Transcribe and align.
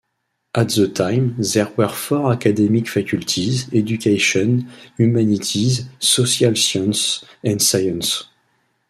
At 0.55 0.69
that 0.69 0.95
time, 0.95 1.35
there 1.37 1.71
were 1.77 1.87
four 1.87 2.33
academic 2.33 2.87
faculties: 2.89 3.71
Education, 3.71 4.67
Humanities, 4.97 5.83
Social 5.99 6.55
Sciences, 6.55 7.23
and 7.43 7.61
Science. 7.61 8.23